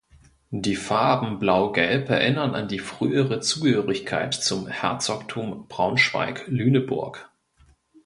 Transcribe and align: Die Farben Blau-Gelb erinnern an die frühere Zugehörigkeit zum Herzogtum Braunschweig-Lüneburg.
Die 0.55 0.75
Farben 0.77 1.37
Blau-Gelb 1.37 2.09
erinnern 2.09 2.55
an 2.55 2.67
die 2.67 2.79
frühere 2.79 3.39
Zugehörigkeit 3.39 4.33
zum 4.33 4.65
Herzogtum 4.65 5.67
Braunschweig-Lüneburg. 5.67 7.29